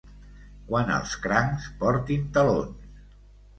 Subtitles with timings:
[0.71, 2.93] Quan els crancs portin talons.